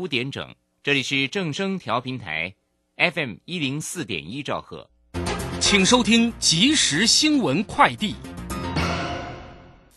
[0.00, 2.54] 五点整，这里是正声调频台
[2.96, 4.88] ，FM 一零四点一兆赫，
[5.60, 8.14] 请收听即时新闻快递。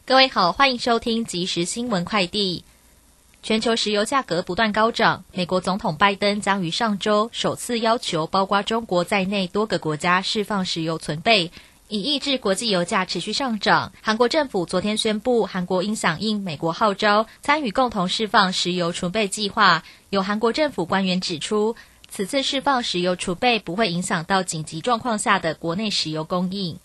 [0.06, 2.66] 各位好，欢迎收听即时新闻快递。
[3.44, 11.50] 全球石油价格不断高涨，美国总统拜登将于上周首次要求包括中国在内多个国家释放石油存备。
[11.94, 13.94] 以抑制国际油价持续上涨。
[14.02, 19.84] 韩国政府昨天宣布，韩国应响应美国号召，参与共同释放石油储备计划。
[20.10, 21.76] 有韩国政府官员指出，
[22.10, 26.80] 此次释放石油储备不会影响到紧急状况下的国内石油供应。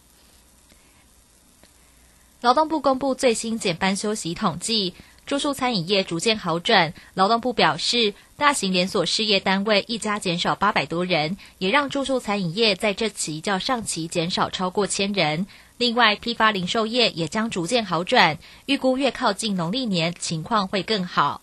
[2.42, 4.92] 劳动部公布最新减班休息统计。
[5.28, 15.46] 住宿餐饮业逐渐好转，劳动部表示，大型连锁事业单位一家减少八百多人，也让住宿餐饮业在这期较上期减少超过千人。
[15.76, 21.42] 另外，批发零售业也将逐渐好转，预估越靠近农历年，情况会更好。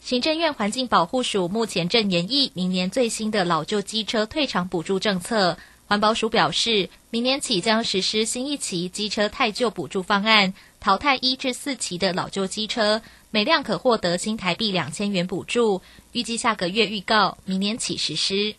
[0.00, 5.58] 行政院环境保护署目前正研议明年最新的老旧机车退场补助政策。
[5.88, 10.54] 环保署表示，明年起将实施新一期机车太旧补助方案。
[10.86, 18.54] 淘汰一至四期的老旧机车，每辆可获得新台币两千元补助，预计下个月预告，明年起实施。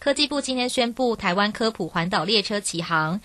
[0.00, 3.20] 科技部今天宣布，台湾科普环岛列车启航。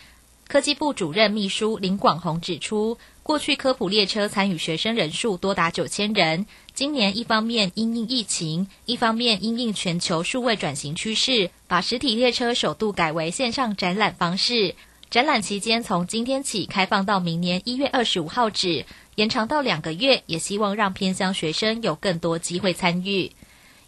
[0.48, 14.76] 科技部主任秘书林广宏指出，过去科普列车参与学生人数多达九千人，今年一方面因应疫情，一方面因应全球数位转型趋势，把实体列车首度改为线上展览方式。
[15.12, 23.34] 展览期间从今天起开放到明年一月二十五号止，延长到两个月，也希望让偏乡学生有更多机会参与。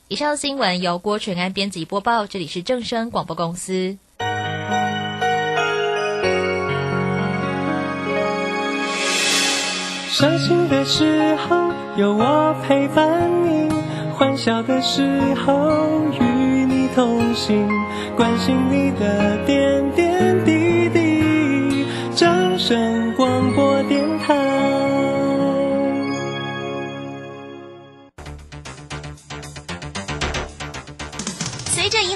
[0.09, 3.97] 以上新闻由郭全安编辑播报，这里是正声广播公司。
[10.09, 13.71] 伤心的时候有我陪伴你，
[14.13, 15.01] 欢笑的时
[15.35, 17.69] 候与你同行，
[18.17, 20.02] 关心你的点点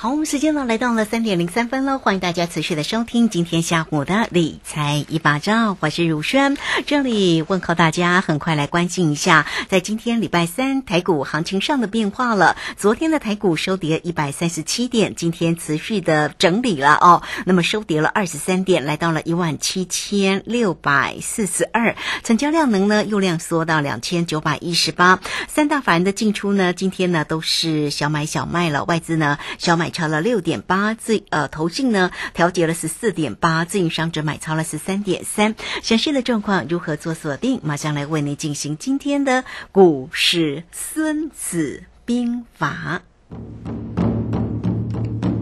[0.00, 12.56] 好，我们时间呢来到了三点零三分了，欢迎大家持续的收听今天下午的理财一把照，我是如轩，这里问候大家，很快来关心一下，在今天礼拜三台股行情上的变化了。
[12.76, 29.87] 昨天的台股收跌一百三十七点，今天持续的整理了哦，那么收跌了二十三点，来到了一万七千六百四十二，成交量能呢又量缩到两千九百一十八，三大法人的进出呢，今天呢都是小买小卖了，外资呢小买。
[29.90, 35.54] 超了六点八，自呃投信呢调节了十四点八，自营商则买超了十三点三。
[35.82, 37.60] 详细的状况如何做锁定？
[37.62, 43.02] 马上来为您进行今天的股市孙子兵法。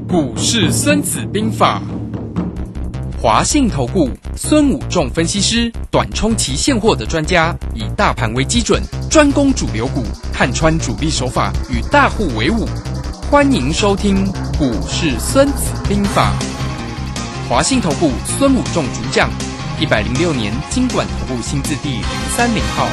[0.08, 1.82] 股市孙子兵法，
[3.20, 10.02] 华信投顾孙武仲分析师，短冲期现货的专家，以大盘为基准，专攻主流股，
[10.32, 12.66] 看穿主力手法，与大户为伍。
[13.28, 16.32] 欢迎收听《股市孙子兵法》，
[17.48, 19.28] 华信投顾孙武仲主讲，
[19.80, 22.04] 一百零六年经管投顾新字第零
[22.36, 22.86] 三零号。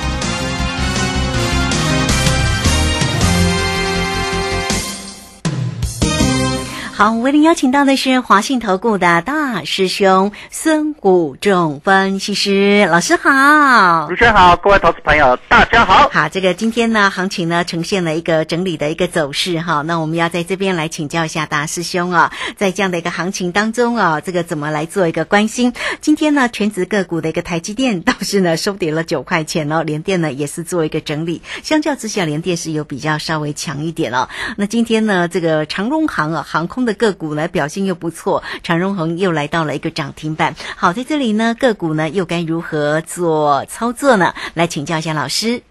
[6.94, 7.12] 好。
[7.12, 14.08] 我为您邀请到的是华信投顾的大师兄孙谷仲分析师老师好。
[14.08, 16.08] 主持人好，各位投资朋友大家好。
[16.10, 19.82] 好，这个今天呢，行情呢呈现了一个整理的一个走势哈。
[19.82, 25.74] 那我们要在这边来请教一下大师兄啊，在这样的一个行情当中啊，这个怎么来做一个关心？
[26.00, 34.30] 今天呢，全职个股的一个台积电倒是呢收跌了九块钱哦，联电呢也是做一个整理，相较之下，联电是有比较稍微强一点哦。
[34.58, 40.54] 那今天呢，这个长荣航啊，航空的个股呢表现又不错，长荣恒又来到了一个涨停板。
[40.76, 44.34] 好，在这里呢，个股呢又该如何做操作呢？
[44.54, 45.62] 来请教一下老师。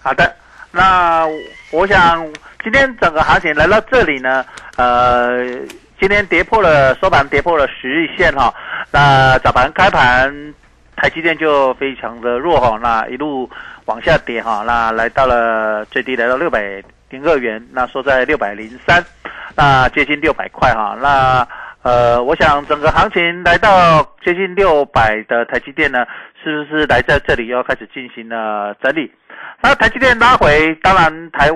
[0.00, 0.34] 好的，
[0.70, 1.26] 那
[1.70, 2.26] 我想
[2.62, 4.44] 今天整个行情来到这里呢，
[4.76, 5.44] 呃，
[6.00, 8.52] 今天跌破了收盘跌破了十日线哈，
[8.90, 10.54] 那早盘开盘
[10.96, 13.48] 台积电就非常的弱哈，那一路
[13.84, 19.04] 往下跌哈，那来到了最低来到六百零二元，那收在六百零三，
[19.56, 21.46] 那接近六百块哈，那
[21.82, 26.06] 呃，我想整个行情来到接近六百的台积电呢，
[26.42, 29.10] 是不是来在这里又要开始进行了整理？
[29.60, 31.48] 那台积电拉回，当然台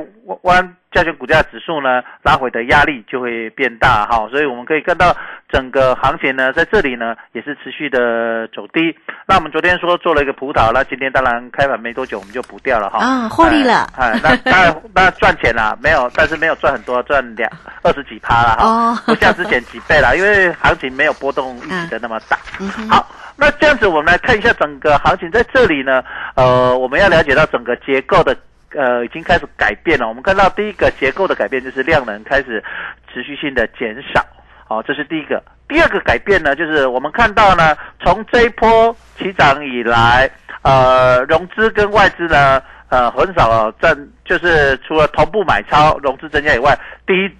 [0.42, 5.14] 湾加权股价指数呢拉回的压力就会变大哈，所以我们可以看到
[5.50, 8.96] 整个行情呢在这里呢也是持续的走低。
[9.26, 12.98] 那我们昨天说做了一个葡萄，那今天当然开盘没多久我们就补掉了哈。
[12.98, 13.86] 啊，获利了。
[13.96, 17.50] 哎，那 当然那赚钱了，没有，但是没有赚很多，赚两
[17.82, 18.64] 二十几趴了哈。
[18.64, 22.38] 哦，不像之前几倍了，因为行情没有波动预期的那么大。
[22.60, 23.06] 嗯好，
[23.36, 26.02] 那这样子我们来看一下整个行情在这里呢，
[26.34, 28.36] 呃，我们要了解到整个结构的。
[28.74, 30.06] 呃，已经开始改变了。
[30.06, 32.62] 我们看到第一个结构的改变就是量能开始
[33.10, 34.22] 持续性的减少，
[34.66, 35.42] 好、这是第一个。
[35.66, 37.74] 第二个改变呢，就是我们看到呢，
[38.04, 40.28] 从这一波起涨以来，
[40.62, 43.96] 呃，融资跟外资呢，呃，很少占，
[44.26, 46.76] 就是除了同步买超、融资增加以外，
[47.06, 47.30] 第一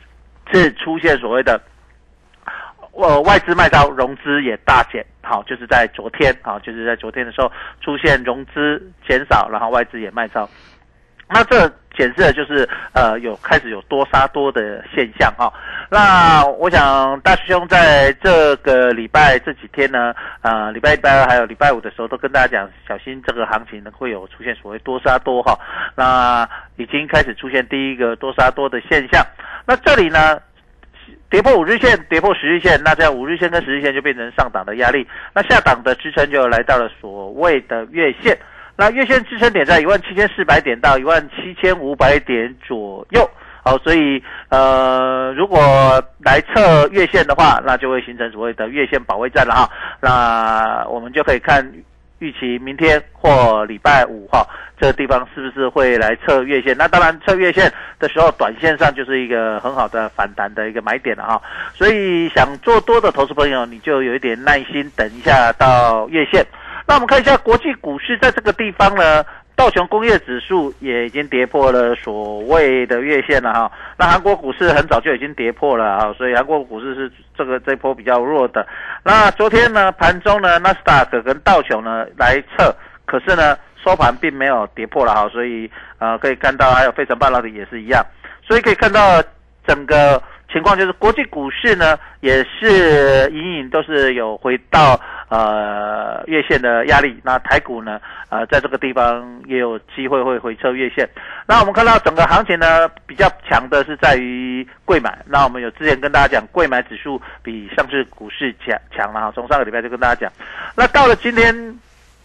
[0.50, 1.60] 次出现所谓的。
[2.96, 10.48] 呃，外资卖超，融资也大减，好，就是在昨天，好，就是在昨天的时候出现融资减少，然后外资也卖超，
[11.28, 15.52] 那这显示的就是呃有开始有多杀多的现象哈、
[15.90, 25.58] 那我想大师兄在这个礼拜这几天呢，呃礼拜一、礼拜二还有礼拜五的时候，都跟大家讲，小心这个行情呢会有出现所谓多杀多哈、
[25.94, 29.25] 那已经开始出现第一个多杀多的现象。
[29.66, 30.38] 那这里呢，
[31.28, 38.37] 跌破五日线，跌破十日线，那这样五日线跟十日线就变成上档的压力，那下档的支撑就来到了所谓的月线。
[38.76, 43.28] 那月线支撑点在一万七千四百点到一万七千五百点左右。
[43.64, 45.58] 好，所以呃，如果
[46.25, 49.69] 来测月线的话，那就会形成所谓的月线保卫战了哈。
[50.00, 51.69] 那我们就可以看
[52.18, 54.46] 预期明天或礼拜五哈，
[54.80, 56.76] 这个地方是不是会来测月线？
[56.76, 61.42] 那当然，测月线的时候，短线上就是一个很好的反弹的一个买点了哈。
[61.74, 66.44] 所以想做多的投资朋友，你就有一点耐心，等一下到月线。
[66.86, 69.24] 那我们看一下国际股市在这个地方呢，
[69.56, 73.72] 道琼工业指数也已经跌破了所谓的月线了哈。
[73.96, 78.66] 那韩国股市很早就已经跌破了啊，所以韩国股市是这个这波比较弱的。
[79.02, 82.76] 那昨天呢，盘中呢，纳斯达克跟道琼呢来测，
[83.06, 88.04] 可是呢收盘并没有跌破了哈，所以呃可以看到还有费城半导体也是一样，
[88.46, 89.22] 所以可以看到
[89.66, 90.22] 整个。
[90.52, 94.98] 情况就是国际股市呢，也是隐隐都是有回到
[95.28, 97.19] 呃月线的压力。
[97.22, 98.00] 那台股呢，
[98.31, 101.08] 呃，在这个地方也有机会会回撤月线。
[101.46, 105.19] 那我们看到整个行情呢，比较强的是在于贵买。
[105.26, 109.32] 那我们有之前跟大家讲，贵买指数比上市股市强强了哈。
[109.34, 110.32] 从上个礼拜就跟大家讲，
[110.76, 111.78] 那到了今天。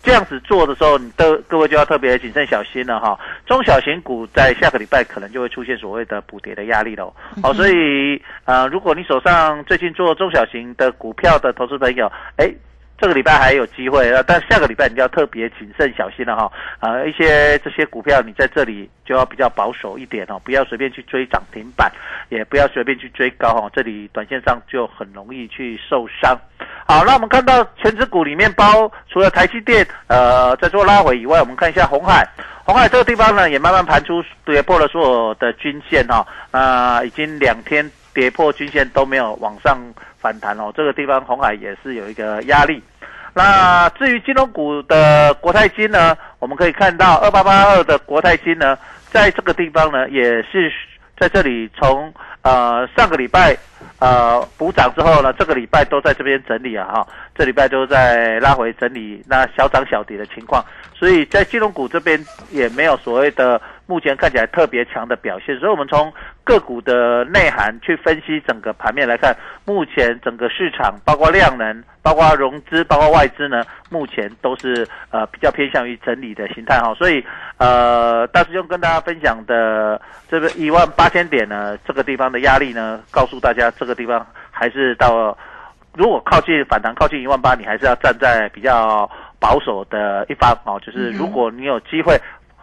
[0.03, 3.19] 这样子做的时候，你都各位就要特别谨慎小心了哈。
[3.45, 7.13] 中小型股在下个礼拜可能就会出现所谓的补跌的压力喽。
[7.41, 12.51] 好，所以呃，如果你手上最近做中小型的股票的投资朋友，哎。
[13.01, 16.51] 这个礼拜还有机会，啊，但下个礼拜你要特别谨慎小心了哈。
[16.79, 21.91] 啊，一些这些股票你在这里就要比较保守一点哦，不要随便去追涨停板，
[22.29, 26.39] 也不要随便去追高哈，这里短线上就很容易去受伤。
[26.85, 32.23] 好，那我们看到全指股里面包除了台积电呃在做拉回以外，我们看一下红海，
[32.63, 39.75] 红海这个地方呢也慢慢盘出跌破了所有的均线哈，啊，已经两天跌破均线都没有往上
[40.19, 42.83] 反弹哦，这个地方红海也是有一个压力。
[43.33, 48.77] 那至于金融股的国泰金呢，我们可以看到二八八二的国泰金呢，
[49.09, 50.71] 在这个地方呢也是
[51.19, 53.55] 在这里从呃上个礼拜
[53.99, 65.57] 呃补涨之后呢，这个礼拜都在这边整理啊哈，这礼拜都在拉回整理，那小涨小跌的情况，所以在金融股这边也没有所谓的目前看起来特别强的表现。
[65.59, 66.11] 所以，我们从
[66.43, 76.93] 个股的内涵去分析整个盘面来看，目前整个市场，包括量能、包括融资、包括外资呢，目前都是呃比较偏向于整理的形态哈。
[76.95, 77.23] 所以，
[77.57, 85.37] 呃，大师兄跟大家分享的这个一万八千点呢，这个地方的压力呢，告诉大家这个地方还是到。
[85.93, 89.11] 如果靠近反弹靠近一万八，你还是要站在比较
[89.41, 90.79] 保守的一方哦。
[90.79, 92.17] 就是如果你有机会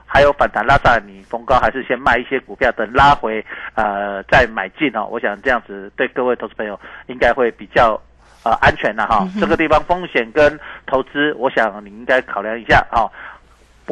[0.07, 3.45] 还有反弹拉上，你逢高还是先卖一些股票，等拉回
[3.75, 5.07] 呃再买进哦。
[5.11, 8.01] 我想这样子对各位投资朋友应该会比较
[8.45, 9.29] 呃安全的哈。
[9.39, 13.13] 这个地方风险跟投资，我想你应该考量一下哦。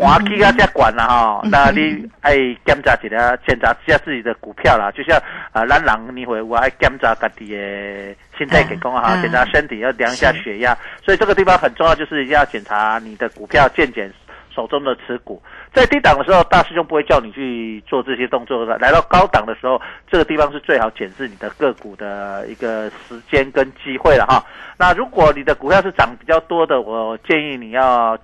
[0.02, 2.34] 盘起啊，再管了哈，那你爱
[2.64, 4.90] 检查一下，检查一下自己的股票啦。
[4.90, 5.16] 就像
[5.52, 10.76] 啊，咱人你会我爱检查自己的心态给讲哈，检查身体要量一下血压。
[11.04, 14.12] 所以这个地方很重要，就是一定要检查你的股票，健检
[14.54, 15.42] 手中的持股。
[15.72, 18.78] 在低档的时候，大师兄不会叫你去做这些动作的。
[18.78, 24.42] 来到高档的时候，这个地方是最好检视你的个股的一个时间跟机会了哈。
[24.78, 28.18] 那如果你的股票是涨比较多的，我建议你要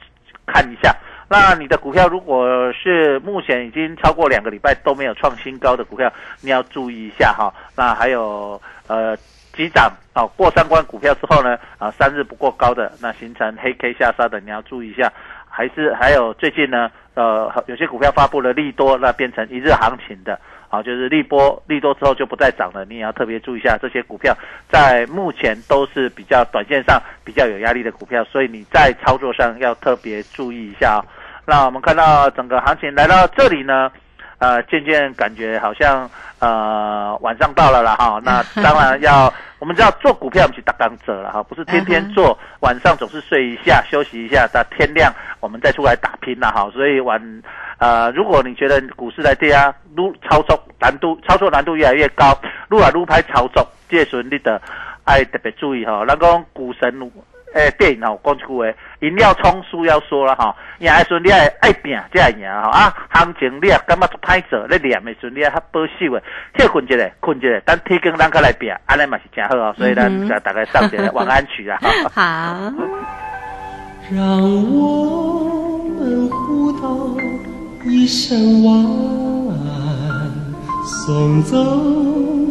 [0.46, 0.94] 看一下。
[1.32, 6.12] 那你的股票如果是目前已经超过两个礼拜都没有创新高的股票，
[6.42, 7.50] 你要注意一下哈。
[7.74, 9.16] 那还有呃
[9.54, 15.10] 急涨啊过三关股票之后呢啊三日不过高的那形成黑 K 下杀的你要注意一下。
[15.48, 20.38] 还是还有最近呢呃有些股票发布了利多，那变成一日行情的。
[20.68, 24.36] 好，就是利波利多之后就不再涨了，你也要特别注意一下这些股票，
[24.70, 31.02] 在目前都是比较短线上比较有压力的股票，所以你在操作上要特别注意一下。
[31.44, 33.90] 那我们看到整个行情来到这里呢，
[34.38, 36.08] 呃，渐渐感觉好像
[36.38, 38.20] 呃晚上到了了哈。
[38.22, 46.70] 那 当然要，我们知道做股票我们去打钢者了哈，不是天天做，晚上总是睡一下休息一下，到天亮我们再出来打拼了哈。
[46.72, 47.42] 所以晚。
[47.78, 52.32] 呃，如果你觉得股市在跌啊，撸操作难度操作难度越来越高，
[52.68, 54.62] 撸啊撸拍操作，这时你的
[55.02, 56.04] 爱特别注意哈。
[56.06, 56.96] 那讲股神
[57.54, 58.66] 诶电影吼讲一句话，
[59.00, 60.54] 饮料冲，输要说了哈。
[60.78, 62.70] 赢的时候你爱爱拼，才会赢哈。
[62.70, 66.22] 啊，行情你也感觉歹做，你念的时候你也较保守的，
[66.56, 69.74] 歇困一下，困一下，等天光咱再来拼，安尼嘛是真好哦。
[69.76, 70.08] 所以咱
[70.40, 71.78] 大概上个晚安曲啊。
[72.12, 72.72] 好。
[74.10, 74.42] 让
[74.74, 76.88] 我们互道。
[77.84, 78.72] 一声晚
[79.58, 80.30] 安，
[80.84, 81.56] 送走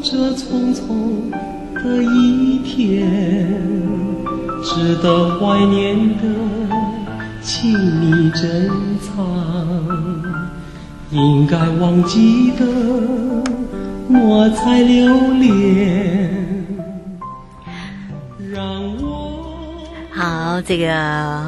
[0.04, 1.32] 这匆匆
[1.74, 3.08] 的一天，
[4.64, 6.24] 值得怀念的，
[7.42, 9.26] 请你珍藏；
[11.10, 12.66] 应该忘记的，
[14.08, 16.41] 莫再留恋。
[20.52, 20.94] 好，这个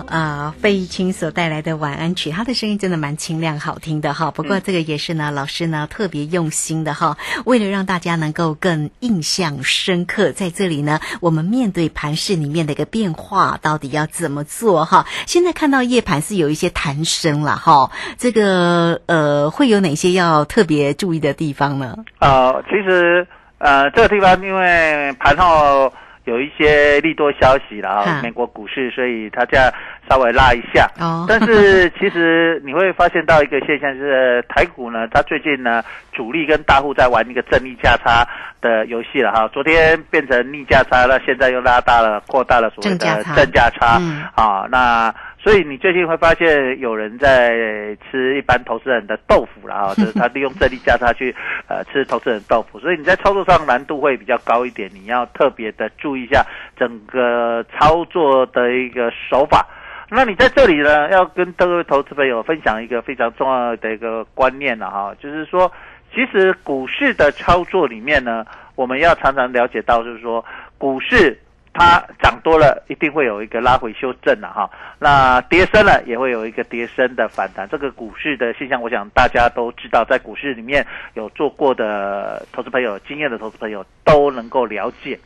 [0.08, 4.32] 呃，费玉清所带来的晚安曲，他的声音真的蛮清亮好听的哈。
[4.32, 15.06] 不过这个也是呢，老师呢特别用心的哈，为了让大家能够更印象深刻，在这里呢，我们面对盘市里面的一个变化，到底要怎么做哈？
[15.28, 21.98] 现在看到夜盘是有一些弹升了哈，这个呃，会有哪些要特别注意的地方呢？
[22.20, 25.92] 呃，其实呃，这个地方因为盘后。
[26.26, 29.72] 有一些利多消息了啊，美国股市，所以它这样
[30.10, 30.88] 稍微拉一下。
[31.00, 38.28] 哦， 但是其实你会发现到一个现象，是台股呢，它最近呢，主力跟大户在玩一个正逆价差
[38.62, 39.48] 的游戏了哈。
[39.52, 43.98] 昨天变成逆价差了，现在又拉大了，扩大了所谓的正价差。
[44.00, 45.14] 嗯啊，那。
[45.44, 51.36] 所以你最近会发现有人在吃一般投资人的豆腐了啊， 就是他利用这力价差去
[51.68, 56.46] 呃吃投资人豆腐，所以你在操作上难度会比较高一点，你要特别的注意一下
[56.78, 59.68] 整个操作的一个手法。
[60.10, 65.70] 那你在这里呢，要跟各位投资朋友分享一个非常重要的一个观念了哈，就是说，
[66.16, 68.46] 其实股市的操作里面呢，
[68.76, 70.46] 我们要常常了解到，就是说
[70.78, 71.38] 股市。
[71.74, 74.70] 它涨多了，一定会有一个拉回修正了哈。
[75.00, 77.68] 那跌深了，也会有一个跌深的反弹。
[77.68, 85.20] 这个股市的现象，我想大家都知道，在股市里面有做过的投资朋友、经验的投资朋友都能够了解。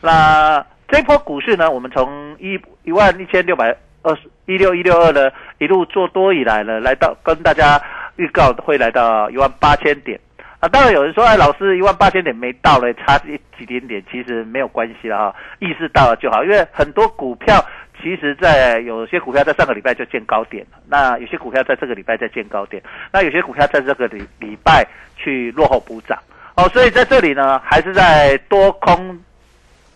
[0.00, 7.82] 那这波股市呢，我们从一一万一千六百二十一六一六二呢，一路做多以来呢，来到跟大家
[8.14, 10.18] 预告会来到一万八千点。
[10.60, 16.42] 啊，当然有人说，哎，老师一万八千点没到嘞，差一几点点，其实没有关系了哈，意识到了就好。
[16.42, 17.64] 因为很多股票，
[18.02, 24.84] 其实在有些股票在上个礼拜就见高点了，那有些股票在这个礼拜在见高点，那有些股票在这个礼礼拜
[25.16, 26.18] 去落后补涨，
[26.56, 29.16] 哦，所以在这里呢，还是在多空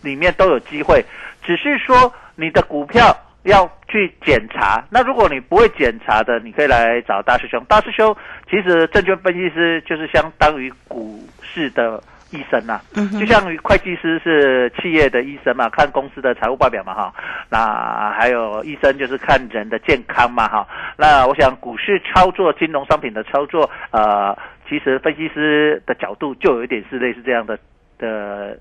[0.01, 1.03] 里面都有机会，
[1.43, 4.83] 只是说你的股票要去检查。
[4.89, 7.63] 那如果你不会检查的，你可以来找大师兄。
[7.69, 8.15] 大师兄
[8.49, 12.81] 其实证券分析师就是相当于股市的医生呐、
[13.19, 17.13] 就像于会计师是企业的医生嘛，看公司的财务报表嘛哈。
[17.47, 20.67] 那还有医生就是看人的健康嘛哈。
[20.97, 24.35] 那我想股市操作、金融商品的操作，呃，
[24.67, 27.55] 其实分析师的角度就有一点是类似这样的
[27.99, 28.57] 的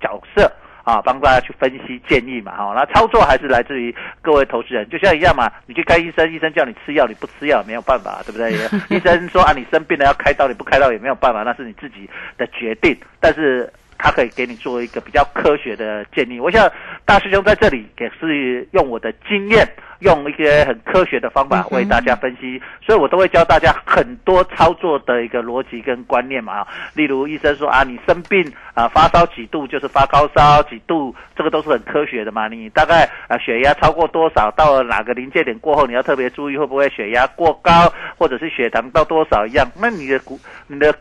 [0.00, 0.48] 角色。
[0.88, 8.50] 啊，帮大家去分析建议嘛，哈，那操作还是来自于各位投资人，就像一样嘛，你去看医生，医生叫你吃药，你不吃药没有办法，对不对？
[8.88, 16.40] 医生说啊，你生病了要开刀，你不开刀也没有办法，那是你自己的决定，但是他可以给你做一个比较科学的建议。
[16.40, 16.70] 我想
[17.04, 19.68] 大师兄在这里也是用我的经验，
[20.00, 26.66] 用一些很科学的方法为大家分析，所以我都会教大家很多操作的一个逻辑跟观念嘛。
[26.94, 32.46] 例如医生说啊，你生病啊发烧几度就是发高烧几度，这个都是很科学的嘛。
[32.48, 39.68] 你大概啊血压超过多少，到了哪个临界点过后，你要特别注意会不会血压过高，或者是血糖到多少一样。
[39.80, 40.94] 那你的股你的。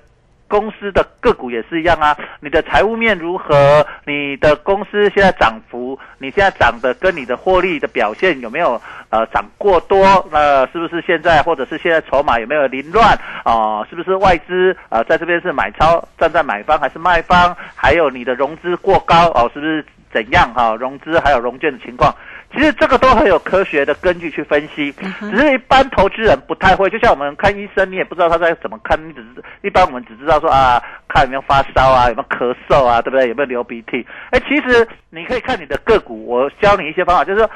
[0.48, 3.86] 公司的个股也是一样啊，你的财务面如何？
[4.06, 10.28] 你的公司现在涨幅，你现在涨的跟你的获利的表现有没有呃涨过多？
[10.32, 17.56] 那是不是现在或者是现在筹码有没有凌乱啊、是不是外资呃在这边是买超站在买方还是卖方？
[17.76, 22.14] 还有你的融资过高哦，是不是怎样哈、融资还有融券的情况？
[22.54, 26.90] 其实这个都很有科学的根据去分析，只是一般投资人不太会。
[26.90, 33.28] 就像我们看医生，你也不知道他在怎么看，你只是一般我们只知道说啊，看有没有发烧啊，有没有咳嗽啊，对不对？
[33.28, 34.06] 有没有流鼻涕？
[34.32, 37.50] 哎，其实你可以看你的个股，我教你一些方法，就是说，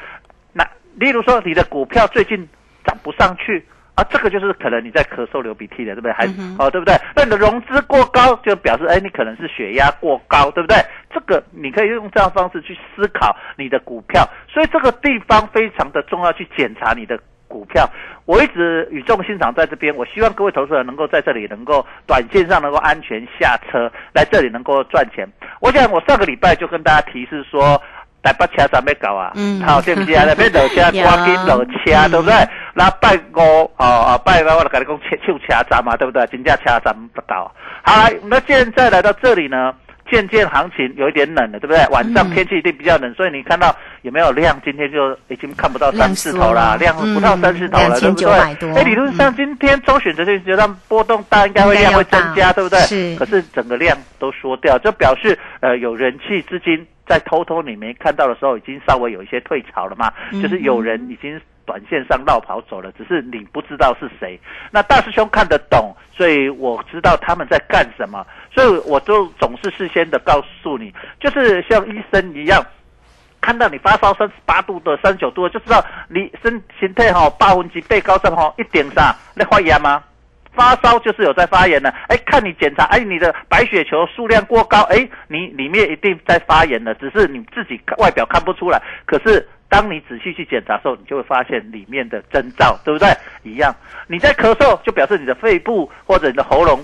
[0.52, 0.62] 那
[0.96, 2.48] 例如说你的股票最近
[2.84, 3.64] 涨不上去。
[3.94, 6.12] 啊，这个就是可能你在咳嗽、流鼻涕的，对不对？
[6.12, 6.24] 还、
[6.58, 6.94] 哦，对不对？
[7.14, 10.78] 那你的融资过高，就表示哎，你可能是血压过高，对不对？
[11.12, 17.86] 这个你可以用这样的方式去思考你的股票，所以这个地方非常的重要，去检查你的股票。
[18.24, 25.28] 我一直语重心长在这边，我希望各位投资人能够在这里能够短线上能够安全下车，来这里能够赚钱。
[25.60, 27.80] 我想我上个礼拜就跟大家提示说。
[28.22, 30.24] 台北车站要搞啊，嗯好、对不对啊？
[30.26, 32.34] 那边落车， 赶紧落车，对不对？
[32.74, 36.24] 那拜五哦哦，拜五我就跟你讲，车就车站嘛，对不对？
[36.28, 37.52] 真正车站不到。
[37.82, 39.74] 好，那现在来到这里呢，
[40.10, 41.84] 渐渐行情有一点冷了，对不对？
[41.90, 44.58] 晚上天气一定比较冷，所以你看到有没有量？
[44.64, 48.74] 今天就已经看不到三四头啦，量量不到三四头了，嗯对不对2900多？
[48.76, 52.78] 哎，理论上今天周选择性阶段波动大，应该会量会增加，对不对？
[52.82, 60.12] 是可是整个量都缩掉，就表示呃有人气资金在偷偷你没看到的时候，已经稍微有一些退潮了嘛，
[60.42, 61.40] 就是有人已经。
[61.64, 64.38] 短线上绕跑走了，只是你不知道是谁。
[64.72, 72.60] 那大师兄看得懂，所以我知道他们在干什么，所以我都总是事先的告诉你，就是像医生一样，
[73.40, 80.02] 看到你发烧三十八度的、三十九度的，就知道你身身体哈八分之八高症哈一点啥，那发炎吗？
[80.54, 88.80] 发烧就是有在发炎了，哎，看你检查，哎，你的白血球数量过高，哎，你里面一定在发炎了，只是你自己外表看不出来。
[89.06, 93.08] 可是当你仔细去检查的时候，你就会发现里面的征兆，对不对？
[93.42, 93.74] 一样，
[94.06, 96.80] 你在咳嗽，就表示你的肺部或者你的喉咙，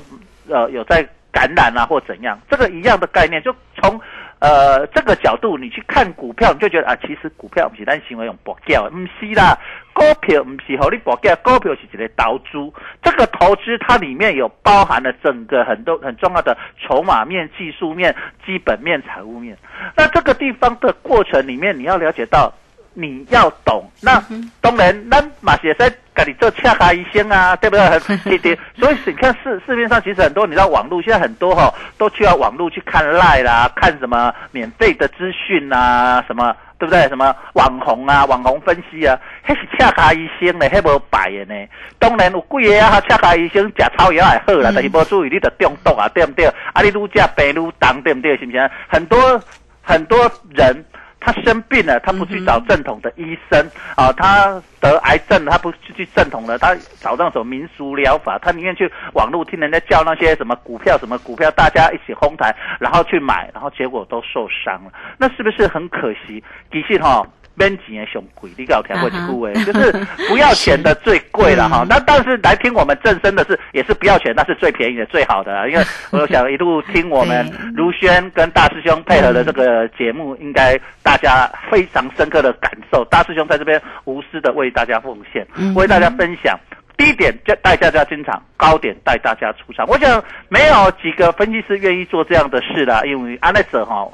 [0.49, 4.01] 呃，有在感染啊，或怎样，这个一样的概念，就从。
[4.41, 9.59] 呃，这个角度你去看股票，你就觉得啊，其实股票不是咱行为用博掉，不是啦，
[9.99, 12.73] 股票不是和你博掉，股票是一个投资。
[13.03, 18.15] 这个投资它里面有包含了整个很多很重要的筹码面、技术面、
[18.47, 19.59] 基本面、财务面。
[19.97, 22.53] 那这个地方的过程里面，你要了解到。
[22.95, 24.21] 你要懂，那
[24.61, 25.89] 当然，那马先生
[26.27, 27.89] 你做恰卡医生啊，对不对？
[27.91, 37.09] 很对对，所以你看市市面上其实很多，你知道网络现在很多哈、都去要网络去看赖啦，看什么免费的资讯啊，什么对不对？
[37.09, 41.67] 什么网红啊，网红分析啊，那是恰卡医生呢，迄无白的呢。
[41.99, 46.47] 当然有贵的啊，恰卡医生食草药也好啦，但是无注意你就中毒啊，对不对？
[46.73, 48.37] 啊，你愈食病愈重，对不对？
[48.37, 48.71] 是不是？
[48.89, 49.41] 很多
[49.83, 50.85] 很多人。
[51.21, 53.61] 他生病了，他不去找正统的医生
[53.97, 66.43] 啊，他得癌症，他不去去正统的，他找那种民俗疗法，他宁愿去网络听人家叫那些什么股票什么股票，大家一起哄抬，然后去买，然后结果都受伤了，那是不是很可惜？
[66.73, 67.27] 其实哈。
[67.59, 69.93] 免钱的上贵，你有听过一句话，就是
[70.29, 71.85] 不要钱的最贵了 哈。
[71.89, 75.67] 那但是来听我们正声的是也是不要钱，那是最便宜的、最好的啦。
[75.67, 83.05] 因为 我想一路听我们卢轩跟大师兄配合的这个节目，应该大家非常深刻的感受。
[83.07, 86.59] 大师兄在这边无私的为大家奉献，为大家分享。
[86.97, 89.87] 低点就带大家进场，高点带大家出场。
[89.87, 94.05] 我想没有几个分析师愿意做这样的事啦，因为安内者哈，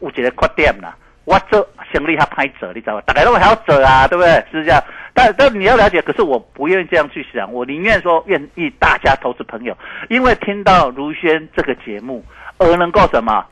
[0.00, 0.96] 有一个缺点啦。
[1.24, 3.02] 我做行李还拍折，你知道吗？
[3.06, 4.32] 大概都还要折啊，对不对？
[4.50, 4.82] 是这样。
[5.14, 9.76] 但但你要了解，可是我不愿意这样去想，我宁愿说愿意大家投资朋友，
[10.08, 12.24] 因为听到如轩这个节目
[12.58, 13.44] 而能够什么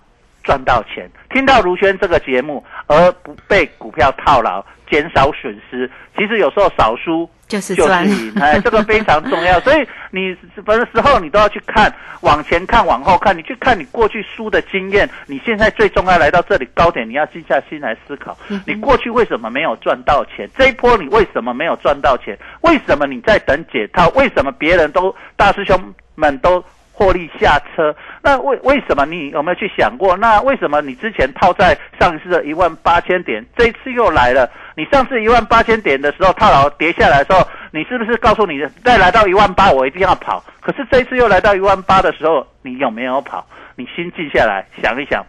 [0.42, 5.88] 赚到钱，听到如轩这个节目而不被股票套牢，减少损失。
[6.16, 8.08] 其实有时候少输就是就是赚。
[8.08, 9.58] 赢，哎，这个非常重要。
[9.60, 15.10] 所以你什么时候你都要去看，往前看，往后看，你去看你过去输的经验。
[15.26, 20.48] 你现在最重要来到这里高点，你要静下心来思考，你过去为什么没有赚到钱？
[20.56, 22.38] 这一波你为什么没有赚到钱？
[22.60, 24.08] 为什么你在等解套？
[24.10, 25.78] 为什么别人都大师兄
[26.14, 26.64] 们都？
[27.00, 30.14] 获利下车，那为为什么你有没有去想过？
[30.18, 34.46] 那为什么你之前套在上一次的一万八千点，这一次又来了？
[34.76, 40.44] 你上次一万八千点的时候套牢跌下来的时候，你是不是告诉你再来到一万八我一定要跑？
[40.60, 43.46] 可是这一次又来到一万八的时候，你有没有跑？
[43.76, 45.24] 你心静下来想一想，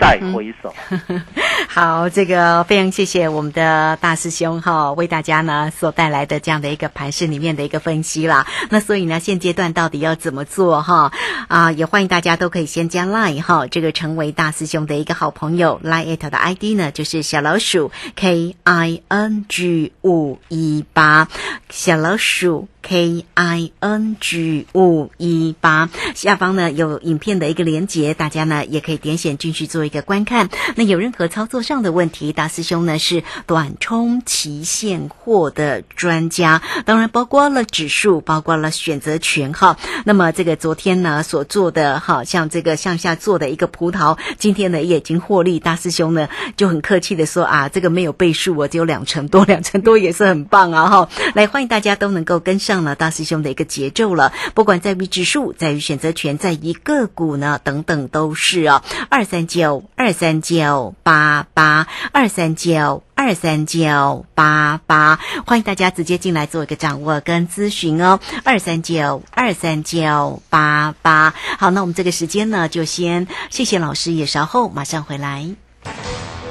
[0.00, 0.74] 再回首。
[1.68, 8.46] 好，这个非常谢谢我们的大师兄哈，为大家呢所带来的这样的一个盘势里面的一个分析啦。
[8.70, 11.12] 那所以呢，现阶段到底要怎么做哈？
[11.48, 15.80] 啊，也欢迎大家都可以先加 Line 哈，这个成为大师兄的一个好朋友。
[15.84, 21.28] Line it 的 ID 呢就是小老鼠 K I N G 五一八，
[21.68, 25.88] 小老鼠 K I N G 五一八。
[26.14, 30.48] 下方呢有影片的一个连接，大家呢也可以点选进去做一个观看。
[30.76, 39.76] 那有任何操作上的问题，大师兄呢是短冲期现货的专家，当然包括了指数，包括了选择权哈。
[40.04, 45.58] 那么这个昨天呢所做的哈，像这个向下做的一个葡萄，今天呢也已经获利。
[45.60, 51.08] 大师兄呢就很客气的说啊，这个没有倍数，我只有两成多，两成多也是很棒啊哈。
[51.34, 58.84] 来，欢迎大家都能够跟上上了大师兄的一个节奏了，不管在于指数，在于选择权，在于个股呢等等都是哦。
[59.08, 63.02] 二三九二三九八八二三九。
[63.20, 68.18] 二三九八八，欢迎大家直接进来做一个掌握跟咨询哦。
[68.44, 75.50] 二三九二三九八八，好，那我们这个时间呢，就先谢谢老师，也稍后马上回来。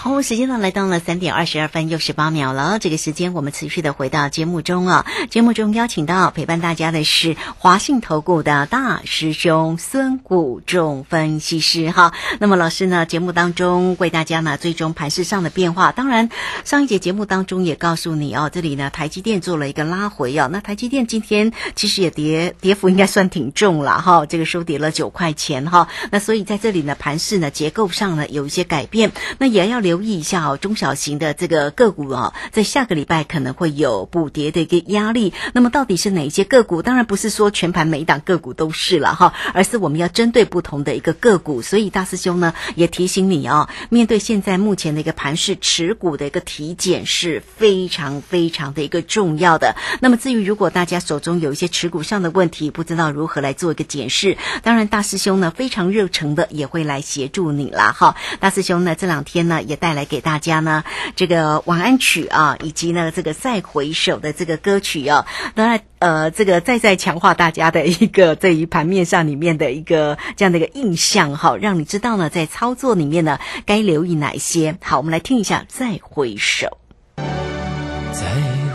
[0.00, 2.78] 好，时间呢来到了三点二十二分又十八秒了。
[2.78, 5.04] 这个时间我们持续的回到节目中啊。
[5.28, 12.12] 节目中邀请到陪伴大家的是华信投顾的大师兄孙谷仲分析师哈。
[12.38, 15.90] 那么老师呢，节目当中为大家呢追踪盘市上的变化。
[15.90, 16.30] 当然，
[16.64, 20.48] 上一节节目当中也告诉你哦，这里呢台积电做了一个拉回哦。
[20.52, 25.88] 那台积电今天其实也跌跌幅应该算挺重了哈，这个收跌了九块钱哈。
[26.12, 35.32] 那所以在这里呢盘市呢结构上呢有一些改变，那也要留意一下哦，中小型的这个个股哦，在下个礼拜可能会有补跌的一个压力。
[35.54, 36.82] 那么到底是哪一些个股？
[36.82, 41.62] 当然不是说全盘每一档个股都是了哈， 而是我们要针对不同的一个个股。
[41.62, 49.74] 所以大师兄呢也提醒你哦，面对现在目前的一个盘势，持股的一个体检是非常非常的一个重要的。
[50.02, 58.16] 那么至于如果大家手中有一些持股上的问题，不知道如何来做一个检视，当然大师兄呢非常热诚的也会来协助你啦哈。
[58.38, 60.84] 大师兄呢这两天呢也带来给大家呢
[61.16, 74.76] 这个晚安曲啊，以及呢这个再回首的这个歌曲啊，当然呃这个再再强化大家的一个对于盘面上里面的一个这样的一个印象哈，让你知道呢在操作里面呢该留意哪一些。
[74.82, 76.76] 好，我们来听一下再回首。
[77.16, 78.24] 再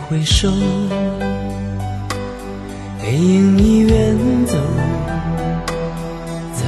[0.07, 0.49] 回首，
[3.01, 4.57] 背影已远走。
[6.53, 6.63] 再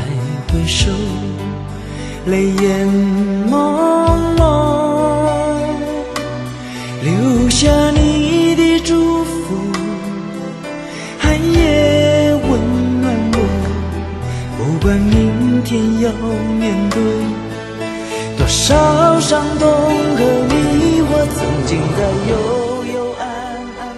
[0.52, 0.92] 回首，
[2.26, 2.88] 泪眼
[3.50, 3.95] 朦
[16.66, 17.00] 面对
[18.40, 23.28] 多少伤痛和迷惑，曾经的幽幽暗
[23.78, 23.96] 暗。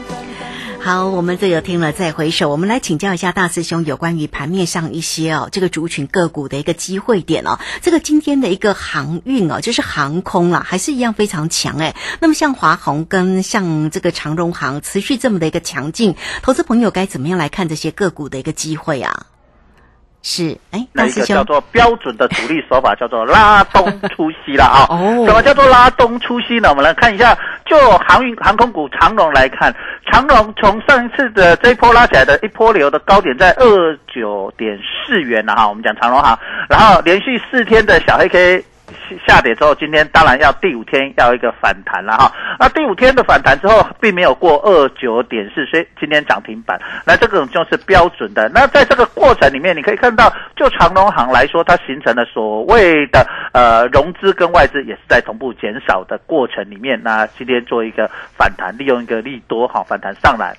[0.81, 7.57] 好，我们这个听了再回首，我们来请教一下大师兄有关于盘面上一些哦，这个族群个股的一个机会点哦。
[7.81, 11.95] 这个今天的一个航运哦，就是航空啦，还是一样非常强哎。
[12.19, 19.27] 那么像华虹跟像这个长荣航持续这么的一个强劲，投资朋友该怎么样来看这些个股的一个机会啊？
[20.23, 24.85] 是，哎，那一个叫，做标准的主力手法，叫做拉东出西了啊。
[24.89, 26.69] 哦什么叫做拉东出西呢？
[26.69, 29.73] 我们来看一下，就航运航空股长龙来看，
[30.11, 38.65] 长龙从上一次的这一波拉起来的一波流的高点在二九点四元了哈，我们讲长龙哈，然后连续四天的小黑 K。
[39.27, 42.31] 下跌之后，今天当然要第五天要一个反弹了哈。
[42.59, 46.79] 那第五天的反弹之后，并没有过二九点四，所以今天涨停板。
[47.05, 48.49] 那这种就是标准的。
[48.49, 56.99] 那在这个过程里面，你可以看到，就长隆行来说，它形成了所谓的呃融资跟外资也是在同步减少的过程里面。
[57.03, 60.55] 那今天做一个反弹，利用一个利多哈反弹上来。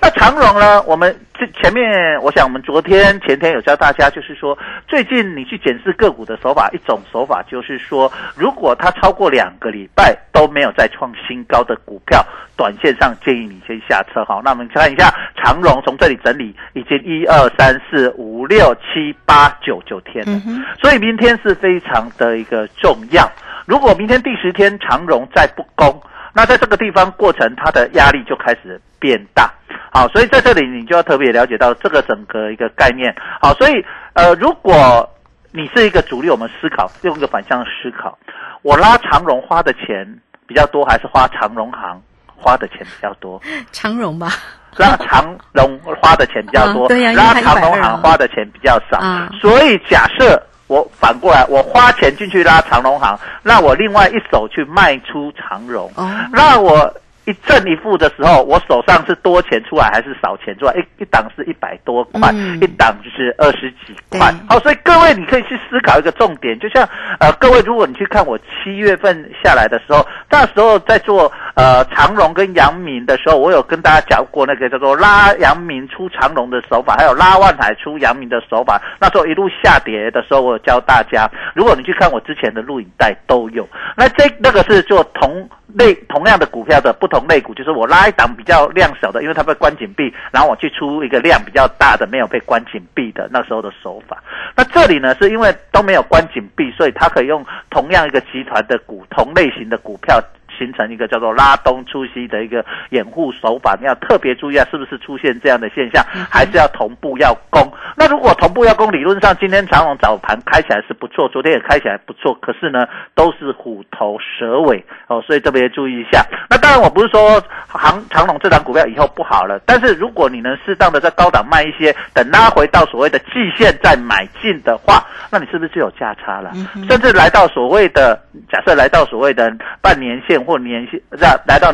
[0.00, 4.56] 那长荣呢，我们这前面我想我们昨天前天有教大家，就是说
[4.86, 12.24] 最近你去检视个股的手法，一种手法就是说，如果它超过两个礼拜都没有再创新高的股票，
[12.56, 14.40] 短线上建议你先下车哈。
[14.44, 20.40] 那我们看一下长荣从这里整理，已经一二三四五六七八九九天了，
[20.80, 23.28] 所以明天是非常的一个重要。
[23.66, 26.00] 如果明天第十天长荣再不攻，
[26.32, 29.50] 那在这个地方过程，它的压力就开始变大。
[29.92, 33.14] 好，所以在这里你就要特别了解到这个整个一个概念。
[33.40, 35.08] 好，所以呃，如果
[35.52, 38.18] 你是一个主力，我们思考用一个反向思考，
[38.62, 42.00] 我拉长荣花的钱比较多，还是花长荣行
[42.34, 43.38] 花的钱比较多？
[43.70, 44.32] 长荣吧，
[44.78, 48.96] 拉长荣花的钱比较多， 拉长荣120啊行花的钱比较少。
[48.98, 56.94] 啊所以假设我反过来，我花钱进去拉长荣行，那我另外一手去卖出长荣，哦那我。
[57.24, 60.74] 一正一负的时候，我手上是多钱出来还是少钱出来？
[60.74, 64.32] 一一档是一百多块，嗯一档就是二十几块。
[64.48, 66.88] 好，所以各位你可以去思考一个重点，就像
[67.20, 78.82] 呃，各位如果你去看我七月份下来的时候，那时候在做呃长荣跟阳明的时候，我有跟大家讲过那个叫做拉阳明出长荣的手法，还有拉万海出阳明的手法。
[79.00, 83.68] 那时候一路下跌的时候，我有教大家，如果你去看我之前的录影带都有。
[83.96, 94.22] 那这那个是做同类同样的股票的不同类股，就是我拉一档比较量小的，因为它被关紧闭，然后我去出一个量比较大的没有被关紧闭的那时候的手法。
[94.56, 100.20] 那这里呢，是因为都没有关紧闭，所以它可以用同样一个集团的股同类型的股票。
[100.62, 107.60] 形成一个叫做拉东出西的一个掩护手法，你要特别注意啊，是不是出现这样的现象，还是要同步要攻？
[107.96, 116.24] 那如果同步要攻，理论上今天长隆早盘开起来是不错，昨天也开起来不错，可是呢都是虎头蛇尾哦，所以特别注意一下。
[116.48, 126.52] 那当然我不是说长长隆这档股票以后不好了，但是如果你能适当的在高档卖一些，等拉回到所谓的季线再买进的话，那你是不是就有价差了？
[126.88, 128.20] 甚至来到所谓的
[128.50, 131.72] 假设来到所谓的半年线或年线，来来到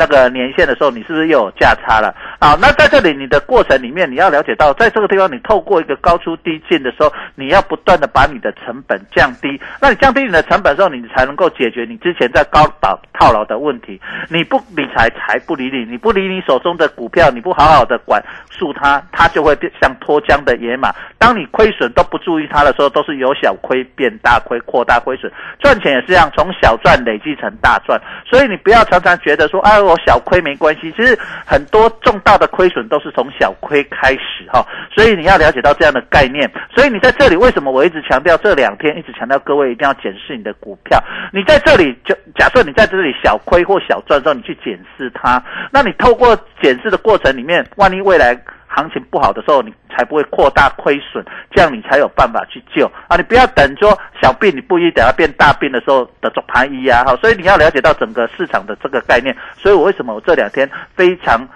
[0.00, 2.14] 那个年限的时候，你是不是又有价差了？
[2.40, 9.60] 好，那在这里你的过程里面，你要了解到，在这个地方你透过一个高出低进的时候，你要不断的把你的成本降低。
[9.78, 14.00] 那你降低你的成本的时候，你才能够解决你之前在高档套牢的问题。
[14.30, 20.90] 你不理财，财不理你；你不理你手中的股票，你不好好的管束它，它就会变像脱缰的野马。
[21.18, 25.30] 当你亏损都不注意它的时候，都是由小亏变大亏，扩大亏损。
[25.58, 28.00] 赚钱也是这样，从小赚累积成大赚。
[28.24, 30.92] 所以你不要常常觉得说，哎，小亏没关系。
[30.96, 34.64] 其实很多重大的亏损都是从小亏开始哈。
[34.94, 36.50] 所以你要了解到这样的概念。
[36.74, 41.02] 所以你在这里为什么我一直强调这两天一直强调各位一定要检视你的股票。
[41.32, 45.42] 你在这里就假设你在这里小亏或小赚的时候，你去检视它。
[45.70, 48.34] 那你透过检视的过程里面，万一未来
[48.70, 53.16] 行情不好的时候，你才不会扩大亏损，这样你才有办法去救啊！
[53.16, 57.04] 你不要等说小病，你不一等它变大病的时候的做盘一啊！
[57.04, 59.36] 哈，所以你要了解到整个市场的这个概念。
[59.58, 61.46] 所以我为什么我这两天非常。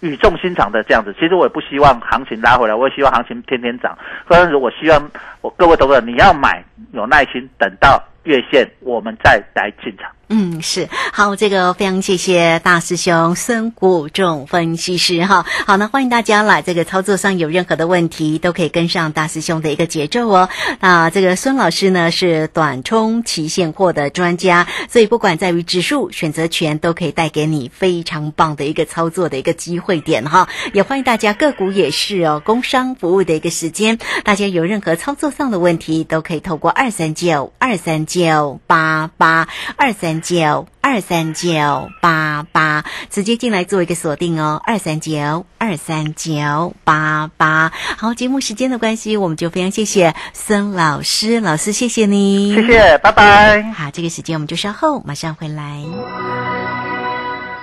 [0.00, 3.96] 语重心长的这样子，其实我也不希望行情拉回来，我也希望行情天天涨。
[4.28, 10.12] 但是我希望我各位投资者，你要买有耐心，等到月线我们再来进场。
[10.28, 15.46] 嗯，是好，这个非常谢谢大师兄孙谷仲分析师哈。
[15.68, 20.48] 好，那欢迎大家来这个操作上有任何的问题，都可以跟上大师兄的一个节奏哦。
[20.80, 30.48] 那这个孙老师呢是短冲期现货的专家，所以不管在于指数选择权，都可以带给你非常棒的一个操作的一个机会点哈。
[30.72, 38.15] 也欢迎大家个股也是哦，工商服务的一个时间，大家有任何操作上的问题，都可以透过二三九二三九。
[38.16, 47.72] 九八八二三九二三九八八，直接进来做一个锁定哦，二三九二三九八八。
[47.98, 53.62] 好，节目时间的关系，我们就非常谢谢孙老师，老师谢谢你，谢谢，拜拜。
[53.74, 55.84] 好，这个时间我们就稍后马上回来。